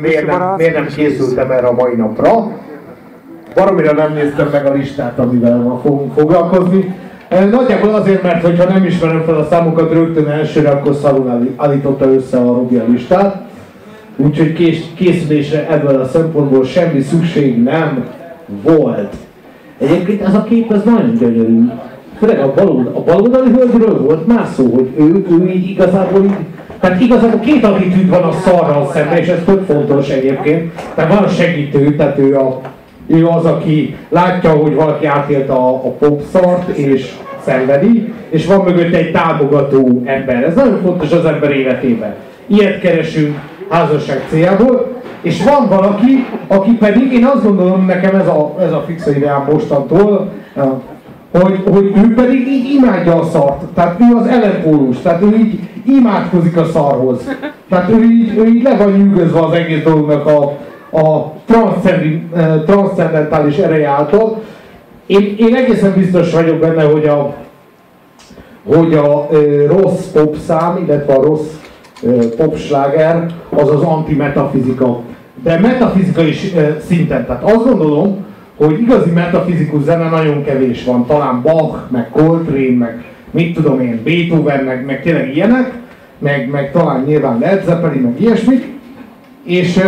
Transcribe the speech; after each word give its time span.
miért 0.00 0.26
nem, 0.26 0.54
miért 0.56 0.74
nem 0.74 0.86
készültem 0.86 1.50
erre 1.50 1.66
a 1.66 1.72
mai 1.72 1.94
napra. 1.94 2.30
Baromira 3.54 3.92
nem 3.92 4.12
néztem 4.12 4.48
meg 4.52 4.66
a 4.66 4.72
listát, 4.72 5.18
amivel 5.18 5.56
ma 5.56 5.78
fogunk 5.78 6.12
foglalkozni. 6.12 6.94
Nagyjából 7.50 7.94
azért, 7.94 8.22
mert 8.22 8.44
hogyha 8.44 8.64
nem 8.64 8.84
ismerem 8.84 9.22
fel 9.22 9.34
a 9.34 9.44
számokat 9.44 9.92
rögtön 9.92 10.28
elsőre, 10.28 10.70
akkor 10.70 10.94
szarul 10.94 11.54
állította 11.56 12.04
össze 12.04 12.38
a 12.38 12.44
Robi 12.44 12.76
a 12.76 12.84
listát. 12.88 13.46
Úgyhogy 14.16 14.52
kész, 14.52 14.84
készülésre 14.94 15.68
ebből 15.70 16.00
a 16.00 16.08
szempontból 16.08 16.64
semmi 16.64 17.00
szükség 17.00 17.62
nem 17.62 18.04
volt. 18.62 19.14
Egyébként 19.78 20.22
ez 20.22 20.34
a 20.34 20.42
kép 20.42 20.72
ez 20.72 20.82
nagyon 20.84 21.14
gyönyörű. 21.14 21.70
Főleg 22.18 22.40
a, 22.40 22.54
balold, 22.54 22.86
a 22.86 23.02
baloldali 23.02 23.50
hölgyről 23.50 24.02
volt 24.02 24.26
már 24.26 24.46
szó, 24.46 24.74
hogy 24.74 24.94
ő, 24.98 25.26
ő 25.30 25.48
így 25.48 25.70
igazából 25.70 26.24
így, 26.24 26.36
tehát 26.80 27.00
igazából 27.00 27.40
két 27.40 27.64
attitűd 27.64 28.08
van 28.08 28.22
a 28.22 28.32
szarral 28.32 28.90
szemben, 28.92 29.16
és 29.16 29.28
ez 29.28 29.38
tök 29.44 29.64
fontos 29.66 30.08
egyébként. 30.08 30.72
Tehát 30.94 31.14
van 31.14 31.24
a 31.24 31.28
segítő, 31.28 31.96
tehát 31.96 32.18
ő, 32.18 32.36
a, 32.36 32.60
ő 33.06 33.26
az, 33.26 33.44
aki 33.44 33.96
látja, 34.08 34.50
hogy 34.50 34.74
valaki 34.74 35.06
átélt 35.06 35.48
a, 35.48 35.68
a 35.68 35.90
popszart, 35.90 36.68
és 36.68 37.12
szenvedi, 37.44 38.12
és 38.30 38.46
van 38.46 38.64
mögött 38.64 38.94
egy 38.94 39.12
támogató 39.12 40.02
ember. 40.04 40.42
Ez 40.42 40.54
nagyon 40.54 40.80
fontos 40.82 41.12
az 41.12 41.24
ember 41.24 41.50
életében. 41.50 42.14
Ilyet 42.46 42.80
keresünk 42.80 43.38
házasság 43.68 44.24
céljából, 44.28 44.96
és 45.22 45.44
van 45.44 45.68
valaki, 45.68 46.26
aki 46.46 46.70
pedig, 46.70 47.12
én 47.12 47.24
azt 47.24 47.42
gondolom, 47.42 47.86
nekem 47.86 48.14
ez 48.14 48.26
a, 48.26 48.54
ez 48.60 48.72
a 48.72 48.84
fixa 48.86 49.10
ideám 49.10 49.48
mostantól, 49.52 50.32
hogy, 51.32 51.62
hogy 51.70 51.92
ő 51.96 52.14
pedig 52.14 52.46
így 52.46 52.74
imádja 52.74 53.20
a 53.20 53.24
szart. 53.24 53.62
Tehát 53.74 54.00
ő 54.00 54.16
az 54.16 54.26
ellenpólus, 54.26 54.98
tehát 54.98 55.22
ő 55.22 55.36
így 55.36 55.58
imádkozik 55.84 56.56
a 56.56 56.64
szarhoz. 56.64 57.28
Tehát 57.68 57.90
ő 57.90 58.02
így, 58.02 58.36
ő 58.36 58.46
így 58.46 58.62
le 58.62 58.76
van 58.76 58.92
nyűgözve 58.92 59.40
az 59.40 59.52
egész 59.52 59.82
dolognak 59.82 60.26
a, 60.26 60.42
a 60.98 61.32
transzcendentális 62.66 63.56
ereje 63.56 63.88
által. 63.88 64.42
Én, 65.06 65.34
én 65.38 65.54
egészen 65.54 65.92
biztos 65.96 66.32
vagyok 66.32 66.58
benne, 66.58 66.82
hogy 66.82 67.06
a, 67.06 67.34
hogy 68.66 68.94
a 68.94 69.28
e, 69.32 69.36
rossz 69.66 70.06
popszám, 70.06 70.76
illetve 70.86 71.14
a 71.14 71.22
rossz 71.22 71.52
e, 72.02 72.08
popsláger 72.36 73.26
az 73.50 73.68
az 73.68 73.82
antimetafizika. 73.82 75.00
De 75.42 75.58
metafizikai 75.58 76.32
e, 76.56 76.80
szinten. 76.86 77.26
Tehát 77.26 77.42
azt 77.42 77.64
gondolom, 77.64 78.26
hogy 78.58 78.80
igazi 78.80 79.10
metafizikus 79.10 79.82
zene 79.82 80.08
nagyon 80.08 80.44
kevés 80.44 80.84
van. 80.84 81.06
Talán 81.06 81.42
Bach, 81.42 81.78
meg 81.88 82.10
Coltrane, 82.10 82.76
meg 82.78 83.04
mit 83.30 83.54
tudom 83.54 83.80
én, 83.80 84.00
Beethoven, 84.04 84.64
meg, 84.64 84.84
meg 84.84 85.02
tényleg 85.02 85.34
ilyenek, 85.36 85.72
meg, 86.18 86.50
meg 86.50 86.72
talán 86.72 87.04
nyilván 87.06 87.38
Led 87.38 87.64
Zeppelin, 87.64 88.02
meg 88.02 88.20
ilyesmik, 88.20 88.66
és, 89.44 89.80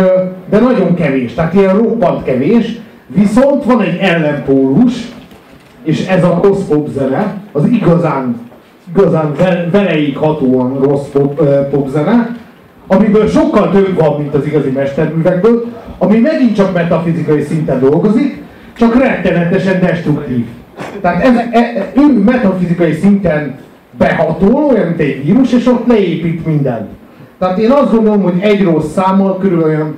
de 0.49 0.59
nagyon 0.59 0.95
kevés, 0.95 1.33
tehát 1.33 1.53
ilyen 1.53 1.77
roppant 1.77 2.23
kevés, 2.23 2.79
viszont 3.07 3.63
van 3.63 3.81
egy 3.81 3.97
ellenpólus, 3.97 4.93
és 5.83 6.07
ez 6.07 6.23
a 6.23 6.39
rossz 6.43 6.63
popzene, 6.63 7.41
az 7.51 7.65
igazán, 7.67 8.49
igazán 8.95 9.33
veleig 9.71 10.17
hatóan 10.17 10.79
rossz 10.83 11.07
pop, 11.11 11.41
popzene, 11.69 12.35
amiből 12.87 13.27
sokkal 13.27 13.71
több 13.71 13.99
van, 13.99 14.21
mint 14.21 14.33
az 14.33 14.45
igazi 14.45 14.69
mesterművekből, 14.69 15.65
ami 15.97 16.19
megint 16.19 16.55
csak 16.55 16.73
metafizikai 16.73 17.41
szinten 17.41 17.79
dolgozik, 17.79 18.41
csak 18.81 18.95
rettenetesen 18.95 19.79
destruktív. 19.79 20.45
Tehát 21.01 21.23
ez, 21.23 21.35
e, 21.35 21.91
ő 21.95 22.23
metafizikai 22.23 22.93
szinten 22.93 23.59
behatol, 23.97 24.63
olyan, 24.63 24.87
mint 24.87 24.99
egy 24.99 25.25
vírus, 25.25 25.53
és 25.53 25.67
ott 25.67 25.87
leépít 25.87 26.45
mindent. 26.45 26.89
Tehát 27.39 27.57
én 27.57 27.71
azt 27.71 27.91
gondolom, 27.91 28.21
hogy 28.21 28.33
egy 28.39 28.63
rossz 28.63 28.91
számmal 28.91 29.37
körülbelül 29.37 29.95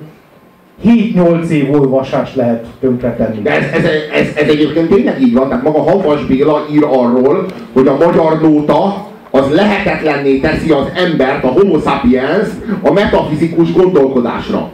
7-8 0.86 1.48
év 1.48 1.72
olvasást 1.72 2.36
lehet 2.36 2.66
tönkretenni. 2.80 3.42
De 3.42 3.52
ez, 3.52 3.64
ez, 3.74 3.84
ez, 4.14 4.28
ez 4.36 4.48
egyébként 4.48 4.90
tényleg 4.90 5.22
így 5.22 5.34
van, 5.34 5.48
tehát 5.48 5.64
maga 5.64 5.82
Havas 5.82 6.26
Béla 6.26 6.66
ír 6.74 6.84
arról, 6.84 7.46
hogy 7.74 7.88
a 7.88 7.98
magyar 7.98 8.42
nóta 8.42 9.08
az 9.30 9.50
lehetetlenné 9.52 10.40
teszi 10.40 10.72
az 10.72 10.86
embert, 10.96 11.44
a 11.44 11.48
homo 11.48 11.80
sapiens 11.80 12.48
a 12.82 12.92
metafizikus 12.92 13.72
gondolkodásra. 13.72 14.70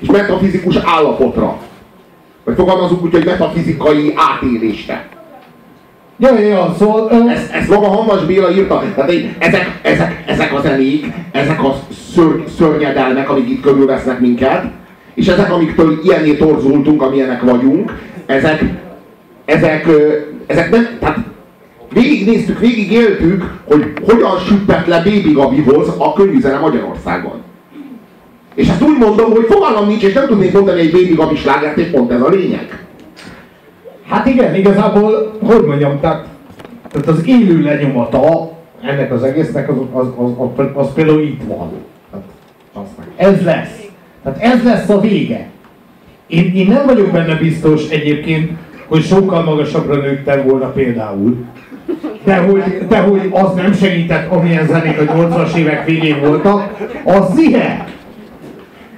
És 0.00 0.10
metafizikus 0.10 0.76
állapotra. 0.76 1.56
Vagy 2.48 2.56
fogalmazunk 2.56 3.02
úgy, 3.02 3.12
hogy 3.12 3.24
metafizikai 3.24 4.14
átélésre. 4.16 5.08
Ja, 6.18 6.38
ja, 6.38 6.74
szóval... 6.78 7.08
Ö... 7.10 7.28
Ezt, 7.28 7.52
ezt 7.52 7.68
maga 7.68 7.86
Hamas 7.86 8.24
Béla 8.24 8.50
írta. 8.50 8.82
Tehát 8.94 9.12
ezek, 9.38 9.78
ezek, 9.82 10.22
ezek 10.26 10.54
az 10.54 10.62
zenék, 10.62 11.06
ezek 11.32 11.64
a 11.64 11.74
ször, 12.14 12.44
szörnyedelmek, 12.56 13.30
amik 13.30 13.48
itt 13.48 13.60
körülvesznek 13.60 14.20
minket, 14.20 14.64
és 15.14 15.26
ezek, 15.26 15.52
amiktől 15.52 16.00
ilyenné 16.04 16.36
torzultunk, 16.36 17.02
amilyenek 17.02 17.42
vagyunk, 17.42 17.92
ezek, 18.26 18.62
ezek, 19.44 19.86
ezek 20.46 20.70
nem, 20.70 20.88
tehát 21.00 21.18
végignéztük, 21.92 22.58
végigéltük, 22.58 23.44
hogy 23.64 23.92
hogyan 24.04 24.38
süppett 24.38 24.86
le 24.86 24.96
Baby 24.96 25.32
Gabihoz 25.32 25.88
a 25.98 26.12
könyvizene 26.12 26.58
Magyarországon. 26.58 27.42
És 28.58 28.68
ezt 28.68 28.82
úgy 28.82 28.98
mondom, 28.98 29.30
hogy 29.30 29.46
fogalmam 29.48 29.86
nincs, 29.86 30.02
és 30.02 30.12
nem 30.12 30.26
tudnék 30.26 30.52
mondani 30.52 30.80
egy 30.80 30.90
Baby 30.90 31.14
Gabi 31.14 31.36
slágert, 31.36 31.76
és 31.76 31.86
pont 31.86 32.10
ez 32.10 32.20
a 32.20 32.28
lényeg. 32.28 32.84
Hát 34.08 34.26
igen, 34.26 34.54
igazából, 34.54 35.38
hogy 35.42 35.64
mondjam, 35.64 36.00
tehát, 36.00 36.26
tehát 36.90 37.06
az 37.06 37.26
élő 37.26 37.62
lenyomata 37.62 38.52
ennek 38.82 39.12
az 39.12 39.22
egésznek 39.22 39.68
az, 39.68 39.76
az, 39.92 40.06
az, 40.16 40.30
az, 40.56 40.66
az 40.74 40.92
például 40.94 41.22
itt 41.22 41.42
van. 41.46 41.70
Tehát, 42.10 42.26
ez 43.16 43.42
lesz. 43.42 43.86
Tehát 44.22 44.38
ez 44.42 44.64
lesz 44.64 44.88
a 44.88 45.00
vége. 45.00 45.48
Én, 46.26 46.52
én 46.54 46.66
nem 46.66 46.86
vagyok 46.86 47.10
benne 47.10 47.34
biztos 47.34 47.88
egyébként, 47.88 48.50
hogy 48.86 49.02
sokkal 49.02 49.42
magasabbra 49.42 49.96
nőttem 49.96 50.46
volna 50.46 50.66
például. 50.66 51.36
De 52.24 52.36
hogy, 52.36 52.62
de 52.88 52.98
hogy 52.98 53.28
az 53.30 53.54
nem 53.54 53.72
segített, 53.72 54.30
amilyen 54.30 54.66
zenék 54.66 54.98
a 55.00 55.02
80-as 55.02 55.56
évek 55.56 55.84
végén 55.84 56.20
voltak, 56.20 56.88
az 57.04 57.34
zihe. 57.34 57.96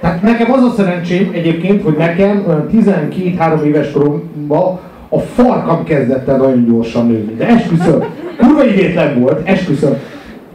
Tehát 0.01 0.23
nekem 0.23 0.53
az 0.53 0.63
a 0.63 0.73
szerencsém 0.77 1.31
egyébként, 1.33 1.83
hogy 1.83 1.97
nekem 1.97 2.45
12-3 2.73 3.63
éves 3.63 3.91
koromban 3.91 4.79
a 5.09 5.19
farkam 5.19 5.85
kezdett 5.85 6.29
el 6.29 6.37
nagyon 6.37 6.65
gyorsan 6.65 7.07
nőni. 7.07 7.35
De 7.35 7.47
esküszöm, 7.47 8.05
kurva 8.39 8.65
idétlen 8.65 9.21
volt, 9.21 9.49
esküszöm. 9.49 9.97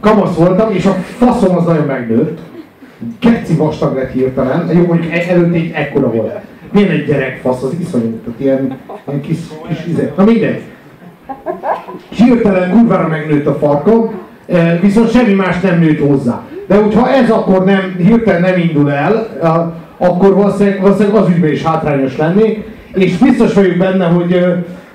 Kamasz 0.00 0.34
voltam, 0.34 0.74
és 0.74 0.86
a 0.86 0.92
faszom 0.92 1.56
az 1.56 1.64
nagyon 1.64 1.86
megnőtt. 1.86 2.38
Keci 3.18 3.54
vastag 3.54 3.96
lett 3.96 4.12
hirtelen. 4.12 4.70
Jó, 4.72 4.86
mondjuk 4.86 5.12
e- 5.12 5.24
előtt 5.28 5.56
így 5.56 5.70
ekkora 5.74 6.10
volt. 6.10 6.32
Milyen 6.72 6.90
egy 6.90 7.04
gyerekfasz, 7.04 7.62
az 7.62 7.74
iszonyú, 7.80 8.20
tehát 8.24 8.40
ilyen, 8.40 8.78
ilyen 9.08 9.20
kis, 9.20 9.38
kis 9.68 9.86
izé. 9.86 10.12
Na 10.16 10.24
mindegy. 10.24 10.62
Hirtelen 12.08 12.70
kurvára 12.70 13.08
megnőtt 13.08 13.46
a 13.46 13.54
farkam, 13.54 14.10
e, 14.46 14.78
viszont 14.78 15.10
semmi 15.10 15.32
más 15.32 15.60
nem 15.60 15.78
nőtt 15.78 16.08
hozzá. 16.08 16.44
De 16.66 16.74
hogyha 16.74 17.10
ez 17.10 17.30
akkor 17.30 17.64
nem, 17.64 17.94
hirtelen 17.98 18.40
nem 18.40 18.58
indul 18.58 18.92
el, 18.92 19.26
akkor 19.96 20.34
valószínűleg, 20.34 20.80
valószínűleg 20.80 21.22
az 21.22 21.28
ügyben 21.28 21.52
is 21.52 21.62
hátrányos 21.62 22.16
lennék, 22.16 22.64
és 22.94 23.16
biztos 23.16 23.52
vagyok 23.52 23.76
benne, 23.76 24.04
hogy, 24.04 24.44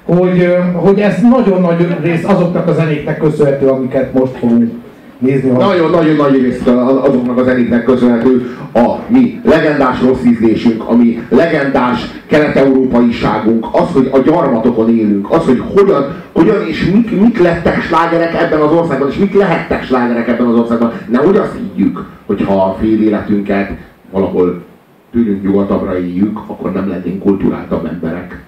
hogy, 0.05 0.55
hogy 0.73 0.99
ez 0.99 1.15
nagyon 1.31 1.61
nagy 1.61 1.97
rész 2.03 2.23
azoknak 2.25 2.67
a 2.67 2.73
zenéknek 2.73 3.17
köszönhető, 3.17 3.67
amiket 3.67 4.13
most 4.13 4.37
fogunk 4.37 4.80
nézni. 5.21 5.49
Nagyon-nagyon 5.49 6.15
nagy 6.15 6.41
rész 6.41 6.65
azoknak 7.03 7.37
a 7.37 7.43
zenéknek 7.43 7.83
köszönhető 7.83 8.57
a 8.73 8.95
mi 9.07 9.41
legendás 9.43 10.01
rossz 10.01 10.23
ízlésünk, 10.23 10.83
a 10.87 10.95
mi 10.95 11.21
legendás 11.29 12.05
kelet-európaiságunk, 12.27 13.65
az, 13.71 13.91
hogy 13.93 14.09
a 14.11 14.17
gyarmatokon 14.17 14.89
élünk, 14.89 15.31
az, 15.31 15.45
hogy 15.45 15.63
hogyan, 15.75 16.15
hogyan 16.31 16.67
és 16.67 16.91
mik, 16.93 17.21
mik 17.21 17.39
lettek 17.39 17.81
slágerek 17.81 18.33
ebben 18.33 18.61
az 18.61 18.71
országban, 18.71 19.09
és 19.09 19.17
mik 19.17 19.33
lehettek 19.33 19.83
slágerek 19.83 20.27
ebben 20.27 20.47
az 20.47 20.55
országban. 20.55 20.93
Nehogy 21.09 21.37
azt 21.37 21.55
higgyük, 21.57 22.05
hogyha 22.25 22.63
a 22.63 22.77
fél 22.79 23.03
életünket 23.03 23.71
valahol 24.11 24.63
tőlünk 25.11 25.43
nyugatabbra 25.43 25.99
éljük, 25.99 26.39
akkor 26.47 26.71
nem 26.71 26.89
lennénk 26.89 27.19
kulturáltabb 27.19 27.85
emberek. 27.85 28.43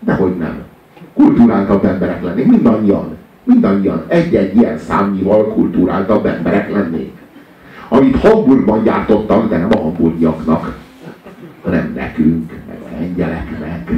Dehogy 0.00 0.36
nem. 0.36 0.62
Kulturáltabb 1.14 1.84
emberek 1.84 2.22
lennénk, 2.22 2.50
mindannyian. 2.50 3.16
Mindannyian 3.44 4.04
egy-egy 4.06 4.56
ilyen 4.56 4.78
számnyival 4.78 5.52
kulturáltabb 5.52 6.26
emberek 6.26 6.72
lennénk. 6.72 7.12
Amit 7.88 8.16
Hamburgban 8.16 8.82
gyártottak, 8.82 9.48
de 9.48 9.56
nem 9.56 9.68
a 9.72 9.80
hamburgiaknak, 9.80 10.78
hanem 11.64 11.92
nekünk, 11.94 12.52
meg 12.68 12.76
a 12.82 13.00
lengyeleknek, 13.00 13.92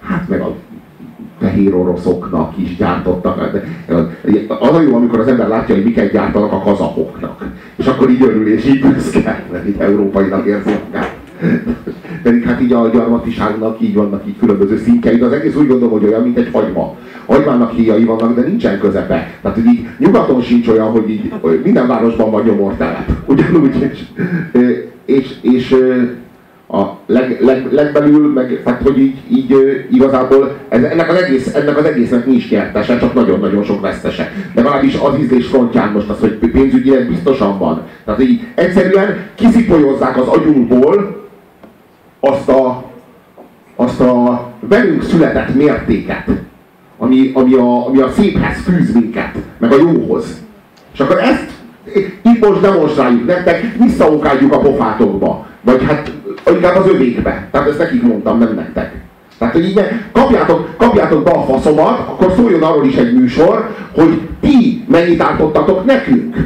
hát 0.00 0.28
meg 0.28 0.40
a 0.40 0.54
fehér 1.40 1.74
oroszoknak 1.74 2.58
is 2.58 2.76
gyártottak. 2.76 3.60
Az 4.48 4.74
a 4.74 4.80
jó, 4.80 4.94
amikor 4.94 5.20
az 5.20 5.28
ember 5.28 5.48
látja, 5.48 5.74
hogy 5.74 5.84
miket 5.84 6.12
gyártanak 6.12 6.52
a 6.52 6.60
kazahoknak. 6.60 7.44
És 7.76 7.86
akkor 7.86 8.10
így 8.10 8.22
örül, 8.22 8.52
és 8.52 8.64
így 8.64 8.80
büszke, 8.80 9.44
mert 9.52 9.66
itt 9.66 9.80
európainak 9.80 10.46
érzi 10.46 10.70
magát. 10.84 11.16
Pedig 12.26 12.44
hát 12.44 12.60
így 12.60 12.72
a 12.72 12.90
gyarmatiságnak 12.92 13.80
így 13.80 13.94
vannak 13.94 14.22
így 14.26 14.38
különböző 14.38 14.78
szintjei, 14.78 15.16
de 15.16 15.24
az 15.24 15.32
egész 15.32 15.54
úgy 15.56 15.66
gondolom, 15.66 15.98
hogy 15.98 16.08
olyan, 16.08 16.22
mint 16.22 16.38
egy 16.38 16.48
hagyma. 16.52 16.96
Hagymának 17.26 17.72
híjai 17.72 18.04
vannak, 18.04 18.34
de 18.34 18.40
nincsen 18.40 18.78
közepe. 18.80 19.30
Tehát, 19.42 19.56
hogy 19.56 19.66
így 19.66 19.86
nyugaton 19.98 20.40
sincs 20.40 20.68
olyan, 20.68 20.86
hogy 20.86 21.10
így 21.10 21.32
hogy 21.40 21.60
minden 21.64 21.86
városban 21.86 22.30
van 22.30 22.44
nyomortelep. 22.44 23.10
Ugyanúgy, 23.26 23.90
és, 23.90 24.04
és, 25.04 25.34
és 25.40 25.76
a 26.68 26.82
leg, 27.06 27.38
leg, 27.40 27.72
legbelül, 27.72 28.32
meg, 28.32 28.60
tehát 28.64 28.82
hogy 28.82 28.98
így, 28.98 29.16
így 29.28 29.54
igazából 29.90 30.56
ez, 30.68 30.82
ennek, 30.82 31.08
az 31.08 31.22
egész, 31.22 31.54
ennek 31.54 31.78
az 31.78 31.84
egésznek 31.84 32.26
nincs 32.26 32.50
nyertese, 32.50 32.98
csak 32.98 33.14
nagyon-nagyon 33.14 33.64
sok 33.64 33.80
vesztese. 33.80 34.32
De 34.54 34.62
valamis 34.62 34.94
az 34.94 35.18
ízlés 35.18 35.46
frontján 35.46 35.92
most 35.92 36.08
az, 36.08 36.18
hogy 36.20 36.32
pénzügyileg 36.32 37.08
biztosan 37.08 37.58
van. 37.58 37.82
Tehát 38.04 38.22
így 38.22 38.40
egyszerűen 38.54 39.16
kiszipolyozzák 39.34 40.16
az 40.16 40.26
agyunkból 40.26 41.15
azt 42.26 42.48
a, 42.48 42.84
azt 43.76 44.00
a 44.00 44.44
velünk 44.60 45.02
született 45.02 45.54
mértéket, 45.54 46.28
ami, 46.98 47.30
ami, 47.34 47.54
a, 47.54 47.86
ami 47.86 48.00
a 48.00 48.10
széphez 48.10 48.60
fűz 48.64 48.94
minket, 48.94 49.34
meg 49.58 49.72
a 49.72 49.76
jóhoz. 49.76 50.44
És 50.92 51.00
akkor 51.00 51.18
ezt 51.18 51.54
itt 52.22 52.46
most 52.46 52.60
demonstráljuk 52.60 53.26
nektek, 53.26 53.76
visszaokádjuk 53.78 54.52
a 54.52 54.58
pofátokba. 54.58 55.46
Vagy 55.60 55.84
hát 55.84 56.12
inkább 56.52 56.76
az 56.76 56.88
övékbe. 56.88 57.48
Tehát 57.50 57.68
ezt 57.68 57.78
nekik 57.78 58.02
mondtam, 58.02 58.38
nem 58.38 58.54
nektek. 58.54 58.94
Tehát, 59.38 59.54
hogy 59.54 59.64
így 59.64 59.80
kapjátok, 60.12 60.76
kapjátok 60.76 61.22
be 61.22 61.30
a 61.30 61.44
faszomat, 61.44 61.98
akkor 61.98 62.32
szóljon 62.36 62.62
arról 62.62 62.86
is 62.86 62.96
egy 62.96 63.14
műsor, 63.14 63.74
hogy 63.94 64.20
ti 64.40 64.84
mennyit 64.88 65.22
ártottatok 65.22 65.84
nekünk. 65.84 66.36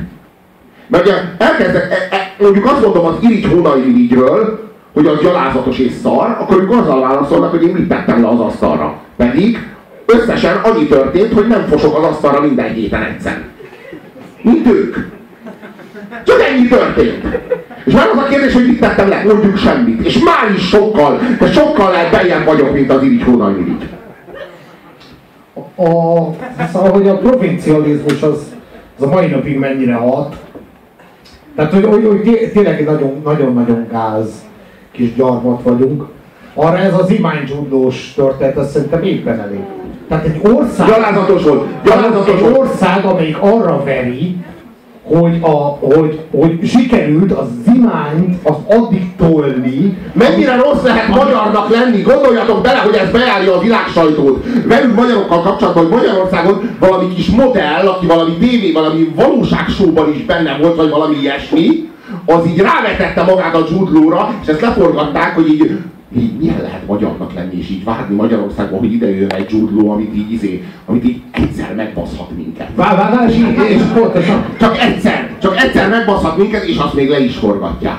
Mert 0.87 1.05
ugye 1.05 1.15
elkezdek, 1.39 1.91
e, 1.91 2.17
e, 2.17 2.35
mondjuk 2.39 2.65
azt 2.65 2.83
mondom 2.83 3.05
az 3.05 3.15
Irigy 3.21 3.47
Hónai 3.47 3.89
Irigyről, 3.89 4.70
hogy 4.93 5.07
az 5.07 5.21
gyalázatos 5.23 5.79
és 5.79 5.93
szar, 6.03 6.37
akkor 6.41 6.63
ők 6.63 6.71
azzal 6.71 7.01
válaszolnak, 7.01 7.51
hogy 7.51 7.63
én 7.63 7.75
mit 7.75 7.89
tettem 7.89 8.23
le 8.23 8.29
az 8.29 8.41
asztalra. 8.41 9.01
Pedig 9.17 9.69
összesen 10.07 10.57
annyi 10.57 10.87
történt, 10.87 11.33
hogy 11.33 11.47
nem 11.47 11.67
fosok 11.67 11.99
az 11.99 12.05
asztalra 12.05 12.41
minden 12.41 12.73
héten 12.73 13.03
egyszer. 13.03 13.43
Mint 14.43 14.67
ők. 14.67 14.97
Csak 16.25 16.41
ennyi 16.41 16.69
történt. 16.69 17.39
És 17.85 17.93
már 17.93 18.09
az 18.09 18.19
a 18.19 18.27
kérdés, 18.29 18.53
hogy 18.53 18.67
mit 18.67 18.81
tettem 18.81 19.09
le, 19.09 19.23
mondjuk 19.25 19.57
semmit. 19.57 20.07
És 20.07 20.19
már 20.19 20.55
is 20.55 20.69
sokkal, 20.69 21.21
de 21.39 21.47
sokkal 21.47 21.91
lehet 21.91 22.11
bejebb 22.11 22.45
vagyok, 22.45 22.73
mint 22.73 22.93
az 22.93 23.03
Irigy 23.03 23.23
Hónai 23.23 23.53
Irigy. 23.53 23.89
A, 25.75 25.87
szóval, 26.73 26.91
hogy 26.91 27.09
a 27.09 27.19
provincializmus 27.19 28.23
az, 28.23 28.55
az 28.99 29.03
a 29.03 29.09
mai 29.09 29.27
napig 29.27 29.59
mennyire 29.59 29.95
hat. 29.95 30.37
Tehát, 31.57 31.73
hogy, 31.73 31.85
hogy, 31.85 32.07
hogy 32.07 32.51
tényleg 32.53 32.85
nagyon-nagyon 33.25 33.87
gáz 33.91 34.49
kis 35.01 35.15
gyarmat 35.15 35.63
vagyunk. 35.63 36.05
Arra 36.55 36.79
ez 36.79 36.95
az 36.95 37.11
imányzsúdlós 37.11 38.13
történet, 38.17 38.57
az 38.57 38.71
szerintem 38.71 39.03
éppen 39.03 39.41
elég. 39.41 39.61
Tehát 40.09 40.25
egy 40.25 40.41
ország... 40.43 40.87
Gyalázatos 40.87 41.43
volt! 41.43 41.67
Gyalázatos 41.85 42.27
egy 42.27 42.57
ország, 42.59 43.05
amelyik 43.05 43.37
arra 43.41 43.83
veri, 43.85 44.37
hogy, 45.03 45.39
a, 45.41 45.79
hogy, 45.95 46.21
hogy 46.31 46.59
sikerült 46.67 47.33
a 47.33 47.49
zimányt 47.65 48.37
az 48.43 48.57
addig 48.69 49.17
tolni. 49.17 49.99
Mennyire 50.13 50.57
rossz 50.57 50.83
lehet 50.83 51.09
magyarnak 51.09 51.71
lenni? 51.71 52.01
Gondoljatok 52.03 52.63
bele, 52.63 52.79
hogy 52.79 52.95
ez 52.95 53.11
bejárja 53.11 53.57
a 53.57 53.61
világ 53.61 53.87
sajtót. 53.95 54.45
Velünk 54.67 54.95
magyarokkal 54.95 55.43
kapcsolatban, 55.43 55.83
hogy 55.83 55.93
Magyarországon 55.93 56.77
valami 56.79 57.15
kis 57.15 57.31
modell, 57.31 57.87
aki 57.87 58.07
valami 58.07 58.33
tévé, 58.33 58.73
valami 58.73 59.13
valóságsóban 59.15 60.13
is 60.15 60.25
benne 60.25 60.59
volt, 60.61 60.77
vagy 60.77 60.91
valami 60.91 61.17
ilyesmi, 61.21 61.90
az 62.31 62.47
így 62.47 62.59
rávetette 62.59 63.23
magát 63.23 63.55
a 63.55 63.63
dzsudlóra, 63.63 64.35
és 64.43 64.49
ezt 64.49 64.61
leforgatták, 64.61 65.35
hogy 65.35 65.49
így 65.49 65.79
így 66.17 66.39
milyen 66.39 66.61
lehet 66.63 66.87
magyarnak 66.87 67.35
lenni, 67.35 67.59
és 67.59 67.71
így 67.71 67.85
várni 67.85 68.15
Magyarországban, 68.15 68.79
hogy 68.79 68.93
ide 68.93 69.11
jön 69.11 69.31
egy 69.31 69.47
dzsudló, 69.47 69.91
amit 69.91 70.15
így, 70.15 70.33
izé, 70.33 70.65
amit 70.87 71.05
így 71.05 71.21
egyszer 71.31 71.75
megbaszhat 71.75 72.37
minket. 72.37 72.69
Vár, 72.75 72.97
vár, 72.97 73.11
vár, 73.11 73.31
és 73.69 73.83
pontosan. 73.95 74.45
Csak 74.59 74.79
egyszer, 74.79 75.37
csak 75.41 75.63
egyszer 75.63 75.89
megbaszhat 75.89 76.37
minket, 76.37 76.65
és 76.65 76.77
azt 76.77 76.95
még 76.95 77.09
le 77.09 77.21
is 77.21 77.37
forgatják. 77.37 77.99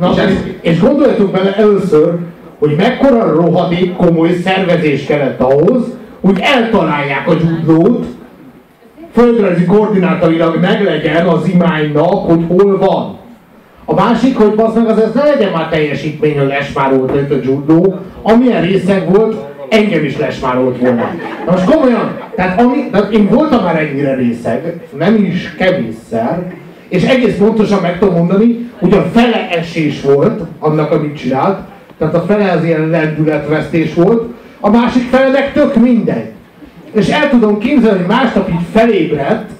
Na, 0.00 0.10
és, 0.12 0.18
ez... 0.18 0.32
és 0.60 0.80
gondoljatok 0.80 1.30
bele 1.30 1.56
először, 1.56 2.18
hogy 2.58 2.74
mekkora 2.76 3.32
rohadék 3.32 3.96
komoly 3.96 4.40
szervezés 4.44 5.04
kellett 5.04 5.40
ahhoz, 5.40 5.84
hogy 6.20 6.38
eltalálják 6.40 7.28
a 7.28 7.34
dzsudlót, 7.34 8.06
földrajzi 9.12 9.64
koordinátailag 9.64 10.60
meglegyen 10.60 11.26
az 11.26 11.48
imánynak, 11.48 12.26
hogy 12.26 12.44
hol 12.48 12.78
van. 12.78 13.22
A 13.84 13.94
másik, 13.94 14.36
hogy 14.36 14.52
az 14.56 14.74
meg 14.74 14.86
azért 14.86 15.14
ne 15.14 15.24
legyen 15.24 15.52
már 15.52 15.68
teljesítmény, 15.68 16.38
hogy 16.38 16.46
lesmárolt 16.46 17.16
őt 17.16 17.30
a 17.30 17.44
judó, 17.44 17.98
amilyen 18.22 18.62
részeg 18.62 19.10
volt, 19.10 19.36
engem 19.68 20.04
is 20.04 20.16
lesmárolt 20.16 20.78
volna. 20.78 21.10
Na 21.46 21.52
most 21.52 21.64
komolyan, 21.64 22.18
tehát, 22.34 22.60
ami, 22.60 22.90
tehát 22.90 23.12
én 23.12 23.28
voltam 23.28 23.64
már 23.64 23.76
ennyire 23.76 24.14
részeg, 24.14 24.80
nem 24.98 25.14
is 25.14 25.54
kevésszer, 25.58 26.52
és 26.88 27.04
egész 27.04 27.36
pontosan 27.36 27.80
meg 27.80 27.98
tudom 27.98 28.14
mondani, 28.14 28.70
hogy 28.78 28.92
a 28.92 29.10
fele 29.12 29.48
esés 29.50 30.00
volt 30.00 30.40
annak, 30.58 30.90
amit 30.90 31.16
csinált, 31.16 31.58
tehát 31.98 32.14
a 32.14 32.24
fele 32.28 32.50
az 32.50 32.64
ilyen 32.64 32.88
lendületvesztés 32.88 33.94
volt, 33.94 34.32
a 34.60 34.70
másik 34.70 35.02
fele 35.02 35.50
tök 35.52 35.74
mindegy. 35.74 36.30
És 36.92 37.08
el 37.08 37.30
tudom 37.30 37.58
képzelni, 37.58 37.98
hogy 37.98 38.06
másnap 38.06 38.48
így 38.48 38.66
felébredt, 38.72 39.50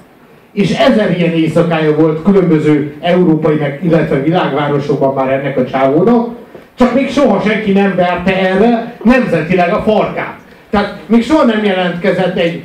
és 0.55 0.71
ezer 0.71 1.17
ilyen 1.17 1.33
éjszakája 1.33 1.95
volt 1.95 2.23
különböző 2.23 2.93
európai, 3.01 3.55
meg, 3.55 3.79
illetve 3.83 4.21
világvárosokban 4.21 5.13
már 5.13 5.33
ennek 5.33 5.57
a 5.57 5.65
csávónak, 5.65 6.29
csak 6.75 6.93
még 6.93 7.09
soha 7.09 7.41
senki 7.49 7.71
nem 7.71 7.95
verte 7.95 8.37
erre 8.37 8.95
nemzetileg 9.03 9.73
a 9.73 9.81
farkát. 9.81 10.39
Tehát 10.69 10.97
még 11.05 11.23
soha 11.23 11.43
nem 11.43 11.63
jelentkezett 11.63 12.37
egy 12.37 12.63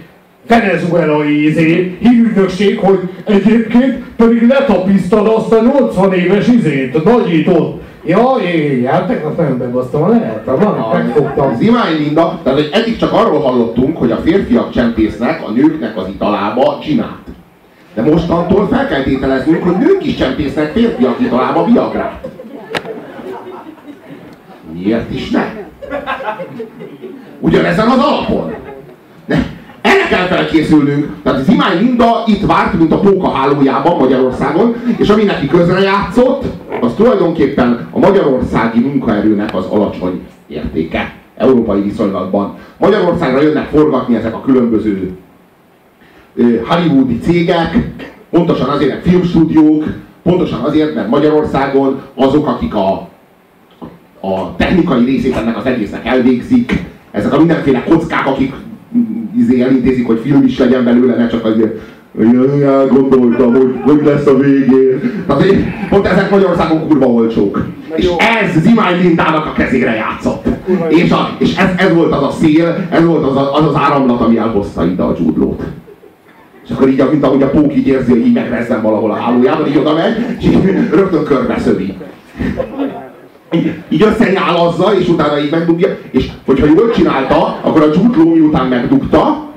venezuelai 0.48 1.46
izé, 1.46 1.98
hírügynökség, 2.00 2.78
hogy 2.78 2.98
egyébként 3.24 4.04
pedig 4.16 4.48
letapisztad 4.48 5.26
azt 5.26 5.52
a 5.52 5.62
80 5.62 6.12
éves 6.12 6.46
izét, 6.46 7.04
nagyított. 7.04 7.82
Ja, 8.04 8.36
én 8.54 8.86
hát 8.86 9.06
tegnap 9.06 9.36
nagyon 9.36 9.56
megbasztam 9.56 10.02
a 10.02 10.08
lehet, 10.08 10.44
van, 10.44 10.88
megfogtam. 10.92 11.52
Az 11.52 11.60
Imány 11.60 11.96
Linda, 11.98 12.40
tehát 12.42 12.58
hogy 12.58 12.68
eddig 12.72 12.96
csak 12.96 13.12
arról 13.12 13.40
hallottunk, 13.40 13.96
hogy 13.96 14.10
a 14.10 14.20
férfiak 14.24 14.70
csempésznek 14.70 15.42
a 15.46 15.50
nőknek 15.50 15.96
az 15.96 16.08
italába 16.08 16.78
csinált. 16.82 17.29
De 17.94 18.02
mostantól 18.02 18.68
fel 18.68 18.88
kell 18.88 19.02
tételeznünk, 19.02 19.62
hogy 19.62 19.76
nők 19.76 20.04
is 20.06 20.16
csempésznek 20.16 20.72
férfiak 20.72 21.20
italába 21.20 21.64
viagrát. 21.64 22.28
Miért 24.72 25.14
is 25.14 25.30
ne? 25.30 25.44
Ugyanezen 27.40 27.88
az 27.88 27.98
alapon. 27.98 28.54
Ne. 29.24 29.36
Erre 29.80 30.06
kell 30.08 30.26
felkészülnünk. 30.26 31.22
Tehát 31.22 31.40
az 31.40 31.48
Imány 31.48 31.78
Linda 31.78 32.22
itt 32.26 32.46
várt, 32.46 32.78
mint 32.78 32.92
a 32.92 33.00
póka 33.00 33.30
hálójában 33.30 33.96
Magyarországon, 33.96 34.76
és 34.96 35.08
ami 35.08 35.24
neki 35.24 35.46
közrejátszott, 35.46 36.44
az 36.80 36.92
tulajdonképpen 36.96 37.88
a 37.90 37.98
magyarországi 37.98 38.80
munkaerőnek 38.80 39.54
az 39.54 39.64
alacsony 39.64 40.20
értéke 40.46 41.14
európai 41.36 41.80
viszonylatban. 41.80 42.56
Magyarországra 42.78 43.42
jönnek 43.42 43.68
forgatni 43.68 44.16
ezek 44.16 44.34
a 44.34 44.40
különböző 44.40 45.16
hollywoodi 46.64 47.18
cégek, 47.18 47.90
pontosan 48.30 48.68
azért, 48.68 48.90
mert 48.90 49.08
filmstúdiók, 49.08 49.84
pontosan 50.22 50.60
azért, 50.60 50.94
mert 50.94 51.08
Magyarországon 51.08 52.00
azok, 52.14 52.46
akik 52.46 52.74
a, 52.74 53.08
a 54.20 54.56
technikai 54.56 55.04
részét 55.04 55.36
ennek 55.36 55.56
az 55.56 55.66
egésznek 55.66 56.06
elvégzik, 56.06 56.84
ezek 57.10 57.32
a 57.32 57.38
mindenféle 57.38 57.84
kockák, 57.84 58.26
akik 58.26 58.52
izé 59.38 59.60
elintézik, 59.60 60.06
hogy 60.06 60.20
film 60.22 60.44
is 60.44 60.58
legyen 60.58 60.84
belőle, 60.84 61.14
ne 61.14 61.28
csak 61.28 61.44
azért 61.44 61.80
gondoltam, 62.90 63.54
hogy 63.54 63.74
hogy 63.82 64.04
lesz 64.04 64.26
a 64.26 64.36
végén. 64.36 65.24
Tehát 65.26 65.44
pont 65.88 66.06
ezek 66.06 66.30
Magyarországon 66.30 66.88
kurva 66.88 67.06
olcsók. 67.06 67.66
És 67.94 68.10
ez 68.18 68.62
Zimány 68.62 69.00
Lindának 69.00 69.46
a 69.46 69.52
kezére 69.52 69.94
játszott. 69.94 70.46
És, 70.88 71.10
a, 71.10 71.36
és 71.38 71.56
ez, 71.56 71.68
ez 71.76 71.94
volt 71.94 72.12
az 72.12 72.22
a 72.22 72.30
szél, 72.30 72.88
ez 72.90 73.04
volt 73.04 73.24
az 73.24 73.36
a, 73.36 73.54
az, 73.54 73.66
az 73.66 73.74
áramlat, 73.74 74.20
ami 74.20 74.36
elhozta 74.38 74.86
ide 74.86 75.02
a 75.02 75.12
dzsúdlót. 75.12 75.62
És 76.70 76.76
akkor 76.76 76.88
így, 76.88 77.04
mint 77.10 77.24
ahogy 77.24 77.42
a 77.42 77.50
pók 77.50 77.76
így 77.76 77.86
érzi, 77.86 78.10
hogy 78.10 78.26
így 78.26 78.32
megrezzen 78.32 78.82
valahol 78.82 79.10
a 79.10 79.14
hálójában, 79.14 79.66
így 79.66 79.78
oda 79.78 79.94
megy, 79.94 80.16
és 80.38 80.44
így 80.44 80.88
rögtön 80.90 81.24
körbe 81.24 81.58
szövi. 81.58 81.94
Így, 83.52 83.74
így 83.88 84.02
összenyálazza, 84.02 84.94
és 84.98 85.08
utána 85.08 85.38
így 85.38 85.50
megdugja, 85.50 85.88
és 86.10 86.28
hogyha 86.46 86.66
jól 86.66 86.90
csinálta, 86.90 87.58
akkor 87.62 87.82
a 87.82 87.86
dzsúdló 87.86 88.34
miután 88.34 88.66
megdugta, 88.66 89.48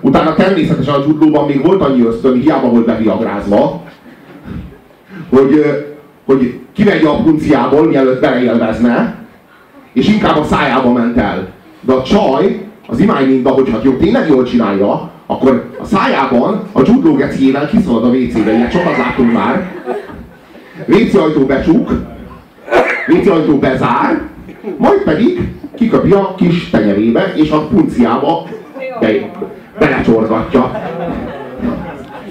utána 0.00 0.34
természetesen 0.34 0.94
a 0.94 0.98
dzsúdlóban 0.98 1.46
még 1.46 1.64
volt 1.64 1.82
annyi 1.82 2.02
ösztön, 2.02 2.40
hiába 2.40 2.68
volt 2.68 2.86
beviagrázva, 2.86 3.82
hogy, 5.30 5.64
hogy 6.24 6.58
kivegye 6.72 7.08
a 7.08 7.22
punciából, 7.22 7.86
mielőtt 7.86 8.20
beleélvezne, 8.20 9.14
és 9.92 10.08
inkább 10.08 10.36
a 10.36 10.44
szájába 10.44 10.92
ment 10.92 11.16
el. 11.16 11.48
De 11.80 11.92
a 11.92 12.02
csaj, 12.02 12.66
az 12.86 12.98
imány 13.00 13.26
minda, 13.26 13.50
hogyha 13.50 13.80
jó, 13.82 13.92
tényleg 13.92 14.28
jól 14.28 14.44
csinálja, 14.44 15.09
akkor 15.30 15.64
a 15.80 15.84
szájában 15.84 16.62
a 16.72 16.82
dzsudló 16.82 17.14
geciével 17.14 17.68
kiszalad 17.68 18.04
a 18.04 18.08
WC-be, 18.08 18.52
ilyet 18.52 18.72
sokat 18.72 18.96
látunk 18.96 19.32
már. 19.32 19.72
WC 20.86 21.14
ajtó 21.14 21.46
becsuk, 21.46 21.92
WC 23.08 23.28
ajtó 23.28 23.58
bezár, 23.58 24.20
majd 24.76 25.02
pedig 25.02 25.48
kiköpi 25.76 26.12
a 26.12 26.34
kis 26.36 26.70
tenyerébe, 26.70 27.32
és 27.34 27.50
a 27.50 27.66
punciába 27.66 28.46
be, 29.00 29.08
belecsorgatja. 29.78 30.82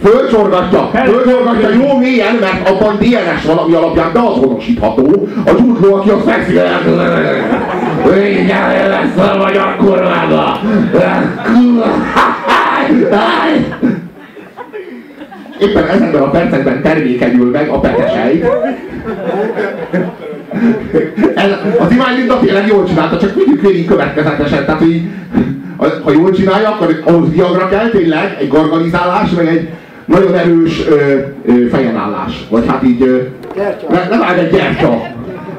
Fölcsorgatja, 0.01 0.89
fölcsorgatja 0.93 1.69
jó 1.69 1.97
mélyen, 1.97 2.35
mert 2.35 2.69
abban 2.69 2.97
DNS 2.97 3.45
valami 3.45 3.73
alapján 3.73 4.09
beazonosítható. 4.13 5.27
A 5.45 5.51
Jude 5.57 5.95
aki 5.95 6.09
a 6.09 6.17
fekszik, 6.17 6.59
igen, 8.15 8.89
lesz 8.89 9.29
a 9.31 9.37
magyar 9.37 9.75
kurvába. 9.75 10.59
Éppen 15.59 15.87
ezekben 15.87 16.21
a 16.21 16.29
percekben 16.29 16.81
termékenyül 16.81 17.49
meg 17.49 17.69
a 17.69 17.79
petesejt. 17.79 18.45
Ez, 21.35 21.51
az 21.79 21.91
Imány 21.91 22.17
Linda 22.17 22.39
tényleg 22.39 22.67
jól 22.67 22.85
csinálta, 22.85 23.17
csak 23.17 23.35
mindig 23.35 23.61
végig 23.61 23.87
következetesen. 23.87 24.65
Tehát, 24.65 24.79
hogy 24.79 25.01
ha 26.03 26.11
jól 26.11 26.31
csinálja, 26.31 26.69
akkor 26.69 27.01
ahhoz 27.05 27.31
viagra 27.31 27.67
kell 27.67 27.89
tényleg 27.89 28.37
egy 28.39 28.47
gargalizálás, 28.47 29.29
meg 29.29 29.47
egy 29.47 29.69
nagyon 30.05 30.35
erős 30.35 30.87
ö, 30.87 31.17
ö, 31.45 31.67
fejenállás. 31.67 32.47
Vagy 32.49 32.63
hát 32.67 32.83
így... 32.83 33.01
Ö, 33.01 33.17
le, 33.89 34.07
legalább 34.09 34.37
egy 34.37 34.51
gyertya. 34.51 35.01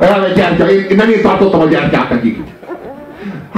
Legalább 0.00 0.24
egy 0.24 0.34
gyertya. 0.34 0.70
Én, 0.70 0.86
én 0.90 0.96
nem 0.96 1.08
én 1.08 1.22
tartottam 1.22 1.60
a 1.60 1.66
gyertyát 1.66 2.10
nekik. 2.10 2.38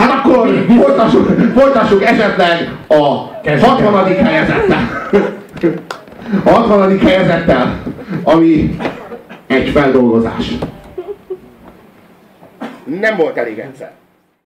Hát 0.02 0.25
akkor 0.25 0.64
folytassuk, 0.68 1.28
folytassuk 1.54 2.04
esetleg 2.04 2.71
a 2.87 3.04
60. 3.61 4.04
helyezettel. 4.25 5.11
A 6.44 6.50
60. 6.50 6.99
helyezettel, 6.99 7.78
ami 8.23 8.78
egy 9.47 9.68
feldolgozás. 9.68 10.52
Nem 13.00 13.16
volt 13.16 13.37
elég 13.37 13.59
egyszer. 13.59 13.92